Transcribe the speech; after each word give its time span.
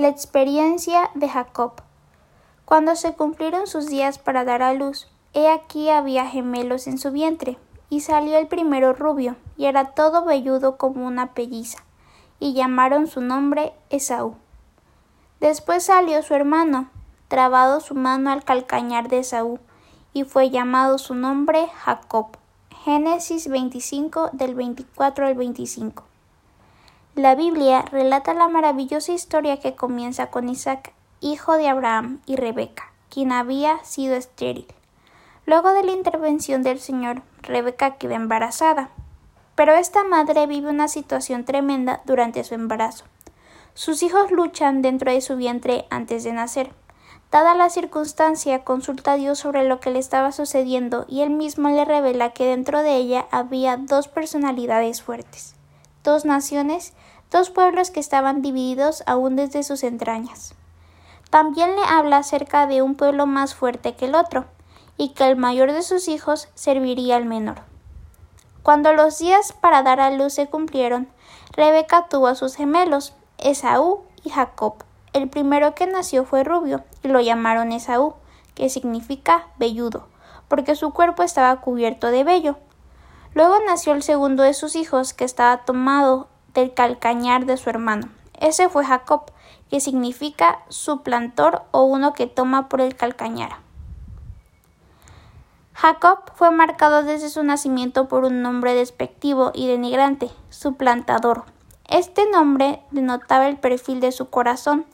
La 0.00 0.08
experiencia 0.08 1.10
de 1.14 1.28
Jacob. 1.28 1.72
Cuando 2.64 2.96
se 2.96 3.12
cumplieron 3.12 3.66
sus 3.66 3.88
días 3.88 4.16
para 4.18 4.46
dar 4.46 4.62
a 4.62 4.72
luz, 4.72 5.08
he 5.34 5.50
aquí 5.50 5.90
había 5.90 6.24
gemelos 6.26 6.86
en 6.86 6.96
su 6.96 7.10
vientre, 7.10 7.58
y 7.90 8.00
salió 8.00 8.38
el 8.38 8.46
primero 8.46 8.94
rubio, 8.94 9.36
y 9.58 9.66
era 9.66 9.92
todo 9.92 10.24
velludo 10.24 10.78
como 10.78 11.06
una 11.06 11.34
pelliza, 11.34 11.84
y 12.38 12.54
llamaron 12.54 13.08
su 13.08 13.20
nombre 13.20 13.74
Esaú. 13.90 14.36
Después 15.38 15.84
salió 15.84 16.22
su 16.22 16.32
hermano, 16.32 16.88
trabado 17.28 17.80
su 17.80 17.94
mano 17.94 18.30
al 18.30 18.42
calcañar 18.42 19.10
de 19.10 19.18
Esaú, 19.18 19.58
y 20.14 20.24
fue 20.24 20.48
llamado 20.48 20.96
su 20.96 21.14
nombre 21.14 21.68
Jacob. 21.84 22.38
Génesis 22.86 23.48
25 23.48 24.30
del 24.32 24.54
24 24.54 25.26
al 25.26 25.34
25. 25.34 26.09
La 27.16 27.34
Biblia 27.34 27.82
relata 27.90 28.34
la 28.34 28.46
maravillosa 28.46 29.10
historia 29.10 29.58
que 29.58 29.74
comienza 29.74 30.28
con 30.28 30.48
Isaac, 30.48 30.92
hijo 31.20 31.56
de 31.56 31.68
Abraham 31.68 32.20
y 32.24 32.36
Rebeca, 32.36 32.92
quien 33.08 33.32
había 33.32 33.82
sido 33.82 34.14
estéril. 34.14 34.68
Luego 35.44 35.72
de 35.72 35.82
la 35.82 35.90
intervención 35.90 36.62
del 36.62 36.78
Señor, 36.78 37.22
Rebeca 37.42 37.96
queda 37.96 38.14
embarazada. 38.14 38.90
Pero 39.56 39.74
esta 39.74 40.04
madre 40.04 40.46
vive 40.46 40.70
una 40.70 40.86
situación 40.86 41.44
tremenda 41.44 42.00
durante 42.04 42.44
su 42.44 42.54
embarazo. 42.54 43.06
Sus 43.74 44.04
hijos 44.04 44.30
luchan 44.30 44.80
dentro 44.80 45.10
de 45.10 45.20
su 45.20 45.34
vientre 45.34 45.86
antes 45.90 46.22
de 46.22 46.32
nacer. 46.32 46.70
Dada 47.32 47.56
la 47.56 47.70
circunstancia, 47.70 48.62
consulta 48.62 49.14
a 49.14 49.16
Dios 49.16 49.40
sobre 49.40 49.64
lo 49.64 49.80
que 49.80 49.90
le 49.90 49.98
estaba 49.98 50.30
sucediendo 50.30 51.06
y 51.08 51.22
él 51.22 51.30
mismo 51.30 51.70
le 51.70 51.84
revela 51.84 52.32
que 52.32 52.46
dentro 52.46 52.82
de 52.82 52.94
ella 52.94 53.26
había 53.32 53.76
dos 53.78 54.06
personalidades 54.06 55.02
fuertes 55.02 55.56
dos 56.04 56.24
naciones, 56.24 56.94
dos 57.30 57.50
pueblos 57.50 57.90
que 57.90 58.00
estaban 58.00 58.42
divididos 58.42 59.02
aún 59.06 59.36
desde 59.36 59.62
sus 59.62 59.82
entrañas. 59.82 60.54
También 61.30 61.76
le 61.76 61.82
habla 61.82 62.18
acerca 62.18 62.66
de 62.66 62.82
un 62.82 62.96
pueblo 62.96 63.26
más 63.26 63.54
fuerte 63.54 63.94
que 63.94 64.06
el 64.06 64.14
otro, 64.14 64.46
y 64.96 65.10
que 65.10 65.26
el 65.28 65.36
mayor 65.36 65.72
de 65.72 65.82
sus 65.82 66.08
hijos 66.08 66.48
serviría 66.54 67.16
al 67.16 67.24
menor. 67.24 67.62
Cuando 68.62 68.92
los 68.92 69.18
días 69.18 69.54
para 69.54 69.82
dar 69.82 70.00
a 70.00 70.10
luz 70.10 70.34
se 70.34 70.48
cumplieron, 70.48 71.08
Rebeca 71.52 72.06
tuvo 72.08 72.26
a 72.26 72.34
sus 72.34 72.54
gemelos, 72.54 73.14
Esaú 73.38 74.02
y 74.22 74.30
Jacob. 74.30 74.84
El 75.14 75.30
primero 75.30 75.74
que 75.74 75.86
nació 75.86 76.24
fue 76.24 76.44
rubio, 76.44 76.84
y 77.02 77.08
lo 77.08 77.20
llamaron 77.20 77.72
Esaú, 77.72 78.14
que 78.54 78.68
significa 78.68 79.48
velludo, 79.58 80.06
porque 80.48 80.76
su 80.76 80.92
cuerpo 80.92 81.22
estaba 81.22 81.60
cubierto 81.62 82.10
de 82.10 82.24
vello. 82.24 82.58
Luego 83.34 83.56
nació 83.66 83.92
el 83.92 84.02
segundo 84.02 84.42
de 84.42 84.54
sus 84.54 84.74
hijos, 84.76 85.14
que 85.14 85.24
estaba 85.24 85.64
tomado 85.64 86.28
del 86.54 86.74
calcañar 86.74 87.46
de 87.46 87.56
su 87.56 87.70
hermano. 87.70 88.08
Ese 88.38 88.68
fue 88.68 88.84
Jacob, 88.84 89.30
que 89.70 89.80
significa 89.80 90.60
suplantor 90.68 91.62
o 91.70 91.84
uno 91.84 92.12
que 92.12 92.26
toma 92.26 92.68
por 92.68 92.80
el 92.80 92.96
calcañar. 92.96 93.58
Jacob 95.74 96.18
fue 96.34 96.50
marcado 96.50 97.02
desde 97.02 97.30
su 97.30 97.42
nacimiento 97.42 98.08
por 98.08 98.24
un 98.24 98.42
nombre 98.42 98.74
despectivo 98.74 99.52
y 99.54 99.66
denigrante, 99.66 100.30
suplantador. 100.50 101.44
Este 101.88 102.28
nombre 102.30 102.82
denotaba 102.90 103.48
el 103.48 103.56
perfil 103.56 104.00
de 104.00 104.12
su 104.12 104.28
corazón. 104.28 104.84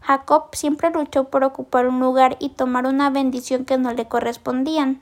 Jacob 0.00 0.44
siempre 0.52 0.90
luchó 0.90 1.24
por 1.24 1.42
ocupar 1.42 1.88
un 1.88 1.98
lugar 1.98 2.36
y 2.38 2.50
tomar 2.50 2.86
una 2.86 3.10
bendición 3.10 3.64
que 3.64 3.76
no 3.76 3.92
le 3.92 4.06
correspondían. 4.06 5.00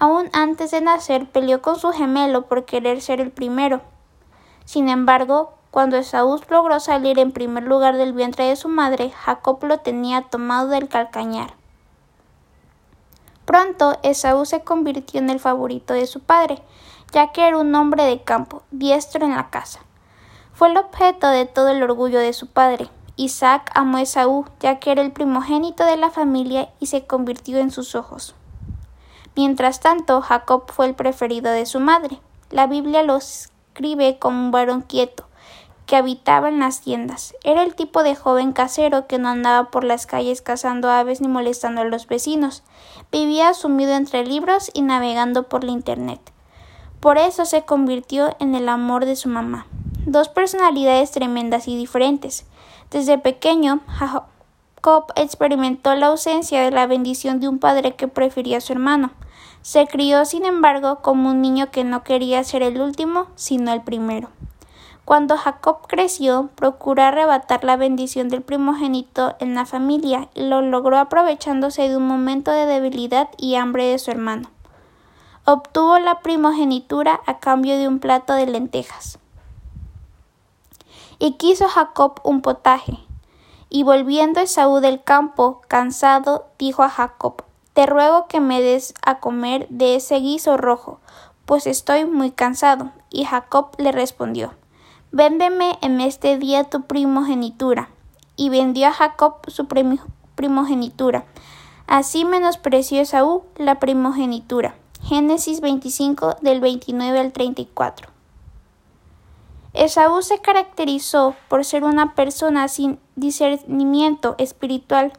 Aún 0.00 0.30
antes 0.32 0.70
de 0.70 0.80
nacer 0.80 1.28
peleó 1.28 1.60
con 1.60 1.78
su 1.78 1.90
gemelo 1.90 2.42
por 2.42 2.64
querer 2.64 3.00
ser 3.00 3.20
el 3.20 3.32
primero. 3.32 3.80
Sin 4.64 4.88
embargo, 4.88 5.54
cuando 5.70 5.96
Esaú 5.96 6.40
logró 6.48 6.78
salir 6.78 7.18
en 7.18 7.32
primer 7.32 7.64
lugar 7.64 7.96
del 7.96 8.12
vientre 8.12 8.44
de 8.44 8.56
su 8.56 8.68
madre, 8.68 9.10
Jacob 9.10 9.62
lo 9.64 9.78
tenía 9.78 10.22
tomado 10.22 10.68
del 10.68 10.88
calcañar. 10.88 11.54
Pronto 13.44 13.98
Esaú 14.02 14.44
se 14.44 14.62
convirtió 14.62 15.20
en 15.20 15.30
el 15.30 15.40
favorito 15.40 15.94
de 15.94 16.06
su 16.06 16.20
padre, 16.20 16.62
ya 17.12 17.32
que 17.32 17.48
era 17.48 17.58
un 17.58 17.74
hombre 17.74 18.04
de 18.04 18.22
campo, 18.22 18.62
diestro 18.70 19.24
en 19.24 19.34
la 19.34 19.50
casa. 19.50 19.80
Fue 20.52 20.68
el 20.68 20.76
objeto 20.76 21.28
de 21.28 21.46
todo 21.46 21.68
el 21.68 21.82
orgullo 21.82 22.18
de 22.18 22.32
su 22.32 22.46
padre. 22.46 22.88
Isaac 23.16 23.70
amó 23.74 23.98
a 23.98 24.02
Esaú, 24.02 24.44
ya 24.60 24.78
que 24.78 24.92
era 24.92 25.02
el 25.02 25.12
primogénito 25.12 25.84
de 25.84 25.96
la 25.96 26.10
familia 26.10 26.70
y 26.78 26.86
se 26.86 27.06
convirtió 27.06 27.58
en 27.58 27.70
sus 27.70 27.94
ojos. 27.94 28.34
Mientras 29.38 29.78
tanto, 29.78 30.20
Jacob 30.20 30.64
fue 30.66 30.86
el 30.86 30.96
preferido 30.96 31.52
de 31.52 31.64
su 31.64 31.78
madre. 31.78 32.18
La 32.50 32.66
Biblia 32.66 33.04
lo 33.04 33.14
escribe 33.14 34.18
como 34.18 34.36
un 34.36 34.50
varón 34.50 34.82
quieto, 34.82 35.28
que 35.86 35.94
habitaba 35.94 36.48
en 36.48 36.58
las 36.58 36.80
tiendas. 36.80 37.36
Era 37.44 37.62
el 37.62 37.76
tipo 37.76 38.02
de 38.02 38.16
joven 38.16 38.52
casero 38.52 39.06
que 39.06 39.20
no 39.20 39.28
andaba 39.28 39.70
por 39.70 39.84
las 39.84 40.06
calles 40.06 40.42
cazando 40.42 40.90
aves 40.90 41.20
ni 41.20 41.28
molestando 41.28 41.82
a 41.82 41.84
los 41.84 42.08
vecinos. 42.08 42.64
Vivía 43.12 43.54
sumido 43.54 43.92
entre 43.92 44.26
libros 44.26 44.72
y 44.74 44.82
navegando 44.82 45.44
por 45.44 45.62
la 45.62 45.70
Internet. 45.70 46.32
Por 46.98 47.16
eso 47.16 47.44
se 47.44 47.62
convirtió 47.62 48.34
en 48.40 48.56
el 48.56 48.68
amor 48.68 49.04
de 49.04 49.14
su 49.14 49.28
mamá. 49.28 49.68
Dos 50.04 50.28
personalidades 50.28 51.12
tremendas 51.12 51.68
y 51.68 51.76
diferentes. 51.76 52.44
Desde 52.90 53.18
pequeño, 53.18 53.82
Jacob 54.78 55.12
experimentó 55.16 55.96
la 55.96 56.06
ausencia 56.06 56.62
de 56.62 56.70
la 56.70 56.86
bendición 56.86 57.40
de 57.40 57.48
un 57.48 57.58
padre 57.58 57.96
que 57.96 58.06
prefería 58.06 58.58
a 58.58 58.60
su 58.60 58.72
hermano. 58.72 59.10
Se 59.60 59.88
crió, 59.88 60.24
sin 60.24 60.44
embargo, 60.44 61.00
como 61.02 61.30
un 61.30 61.42
niño 61.42 61.72
que 61.72 61.82
no 61.82 62.04
quería 62.04 62.44
ser 62.44 62.62
el 62.62 62.80
último, 62.80 63.26
sino 63.34 63.72
el 63.72 63.82
primero. 63.82 64.28
Cuando 65.04 65.36
Jacob 65.36 65.78
creció, 65.88 66.50
procuró 66.54 67.02
arrebatar 67.02 67.64
la 67.64 67.76
bendición 67.76 68.28
del 68.28 68.42
primogénito 68.42 69.34
en 69.40 69.56
la 69.56 69.66
familia 69.66 70.28
y 70.34 70.42
lo 70.42 70.62
logró 70.62 70.98
aprovechándose 70.98 71.88
de 71.88 71.96
un 71.96 72.06
momento 72.06 72.52
de 72.52 72.66
debilidad 72.66 73.30
y 73.36 73.56
hambre 73.56 73.86
de 73.86 73.98
su 73.98 74.12
hermano. 74.12 74.48
Obtuvo 75.44 75.98
la 75.98 76.20
primogenitura 76.20 77.20
a 77.26 77.40
cambio 77.40 77.76
de 77.78 77.88
un 77.88 77.98
plato 77.98 78.34
de 78.34 78.46
lentejas. 78.46 79.18
Y 81.18 81.32
quiso 81.32 81.66
Jacob 81.66 82.20
un 82.22 82.42
potaje. 82.42 83.07
Y 83.70 83.82
volviendo 83.82 84.40
Esaú 84.40 84.80
del 84.80 85.02
campo, 85.02 85.62
cansado, 85.68 86.46
dijo 86.58 86.82
a 86.82 86.88
Jacob 86.88 87.44
te 87.78 87.86
ruego 87.86 88.26
que 88.26 88.40
me 88.40 88.60
des 88.60 88.92
a 89.06 89.20
comer 89.20 89.68
de 89.68 89.94
ese 89.94 90.16
guiso 90.16 90.56
rojo, 90.56 90.98
pues 91.46 91.64
estoy 91.68 92.06
muy 92.06 92.32
cansado. 92.32 92.90
Y 93.08 93.24
Jacob 93.24 93.68
le 93.78 93.92
respondió 93.92 94.52
Véndeme 95.12 95.78
en 95.80 96.00
este 96.00 96.38
día 96.38 96.64
tu 96.64 96.82
primogenitura. 96.82 97.88
Y 98.34 98.48
vendió 98.48 98.88
a 98.88 98.92
Jacob 98.92 99.36
su 99.46 99.68
primogenitura. 100.34 101.24
Así 101.86 102.24
menospreció 102.24 103.00
Esaú 103.00 103.44
la 103.54 103.78
primogenitura. 103.78 104.74
Génesis 105.00 105.60
25 105.60 106.38
del 106.40 106.60
29 106.60 107.20
al 107.20 107.30
34. 107.30 108.08
Esaú 109.72 110.22
se 110.22 110.40
caracterizó 110.40 111.36
por 111.46 111.64
ser 111.64 111.84
una 111.84 112.16
persona 112.16 112.66
sin 112.66 112.98
discernimiento 113.20 114.34
espiritual 114.38 115.12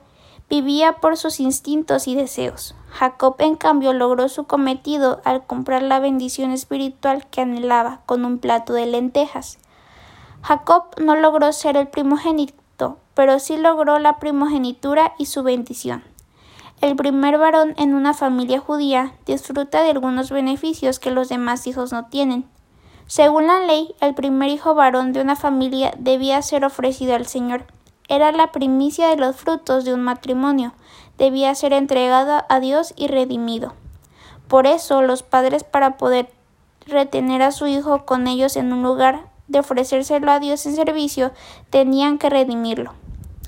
Vivía 0.49 0.93
por 0.93 1.15
sus 1.15 1.39
instintos 1.39 2.07
y 2.07 2.15
deseos. 2.15 2.73
Jacob, 2.89 3.35
en 3.37 3.55
cambio, 3.55 3.93
logró 3.93 4.29
su 4.29 4.45
cometido 4.45 5.21
al 5.23 5.45
comprar 5.45 5.83
la 5.83 5.99
bendición 5.99 6.49
espiritual 6.49 7.27
que 7.27 7.41
anhelaba 7.41 8.01
con 8.07 8.25
un 8.25 8.39
plato 8.39 8.73
de 8.73 8.87
lentejas. 8.87 9.59
Jacob 10.41 10.85
no 10.99 11.15
logró 11.15 11.53
ser 11.53 11.77
el 11.77 11.87
primogénito, 11.87 12.97
pero 13.13 13.37
sí 13.37 13.57
logró 13.57 13.99
la 13.99 14.17
primogenitura 14.17 15.13
y 15.19 15.27
su 15.27 15.43
bendición. 15.43 16.03
El 16.81 16.95
primer 16.95 17.37
varón 17.37 17.75
en 17.77 17.93
una 17.93 18.15
familia 18.15 18.59
judía 18.59 19.13
disfruta 19.27 19.83
de 19.83 19.91
algunos 19.91 20.31
beneficios 20.31 20.97
que 20.97 21.11
los 21.11 21.29
demás 21.29 21.67
hijos 21.67 21.91
no 21.91 22.05
tienen. 22.07 22.49
Según 23.05 23.45
la 23.45 23.59
ley, 23.59 23.93
el 24.01 24.15
primer 24.15 24.49
hijo 24.49 24.73
varón 24.73 25.13
de 25.13 25.21
una 25.21 25.35
familia 25.35 25.93
debía 25.99 26.41
ser 26.41 26.65
ofrecido 26.65 27.13
al 27.13 27.27
Señor 27.27 27.65
era 28.09 28.31
la 28.31 28.51
primicia 28.51 29.07
de 29.07 29.15
los 29.15 29.35
frutos 29.35 29.85
de 29.85 29.93
un 29.93 30.01
matrimonio, 30.01 30.73
debía 31.17 31.53
ser 31.55 31.73
entregado 31.73 32.43
a 32.49 32.59
Dios 32.59 32.93
y 32.97 33.07
redimido. 33.07 33.73
Por 34.47 34.65
eso 34.65 35.03
los 35.03 35.21
padres 35.21 35.63
para 35.63 35.97
poder 35.97 36.31
retener 36.87 37.43
a 37.43 37.51
su 37.51 37.67
hijo 37.67 38.05
con 38.05 38.27
ellos 38.27 38.55
en 38.55 38.73
un 38.73 38.81
lugar 38.81 39.29
de 39.47 39.59
ofrecérselo 39.59 40.31
a 40.31 40.39
Dios 40.39 40.65
en 40.65 40.75
servicio, 40.75 41.31
tenían 41.69 42.17
que 42.17 42.29
redimirlo. 42.29 42.93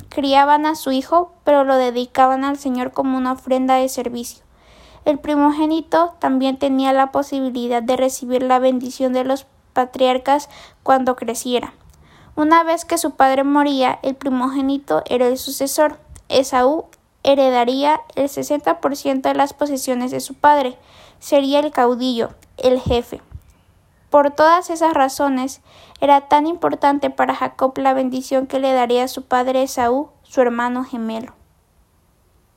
Criaban 0.10 0.66
a 0.66 0.76
su 0.76 0.92
hijo, 0.92 1.34
pero 1.44 1.64
lo 1.64 1.76
dedicaban 1.76 2.44
al 2.44 2.58
Señor 2.58 2.92
como 2.92 3.18
una 3.18 3.32
ofrenda 3.32 3.76
de 3.76 3.90
servicio. 3.90 4.44
El 5.06 5.18
primogénito 5.18 6.14
también 6.20 6.60
tenía 6.60 6.94
la 6.94 7.12
posibilidad 7.12 7.82
de 7.82 7.98
recibir 7.98 8.44
la 8.44 8.60
bendición 8.60 9.14
de 9.14 9.24
los 9.24 9.48
patriarcas 9.74 10.50
cuando 10.84 11.16
creciera. 11.16 11.74
Una 12.36 12.64
vez 12.64 12.86
que 12.86 12.98
su 12.98 13.12
padre 13.12 13.44
moría, 13.44 14.00
el 14.04 14.16
primogénito 14.16 15.04
era 15.10 15.28
el 15.28 15.38
sucesor. 15.38 16.00
Esaú 16.30 16.86
heredaría 17.24 18.02
el 18.16 18.30
60% 18.30 19.22
de 19.22 19.34
las 19.34 19.54
posesiones 19.54 20.12
de 20.12 20.22
su 20.22 20.34
padre. 20.34 20.78
Sería 21.20 21.60
el 21.60 21.72
caudillo, 21.72 22.30
el 22.58 22.80
jefe. 22.80 23.22
Por 24.10 24.32
todas 24.32 24.70
esas 24.70 24.94
razones, 24.94 25.62
era 26.00 26.28
tan 26.28 26.48
importante 26.48 27.10
para 27.10 27.36
Jacob 27.36 27.78
la 27.78 27.94
bendición 27.94 28.48
que 28.48 28.60
le 28.60 28.74
daría 28.74 29.04
a 29.04 29.08
su 29.08 29.24
padre 29.24 29.64
Esaú, 29.64 30.10
su 30.24 30.42
hermano 30.42 30.84
gemelo. 30.84 31.41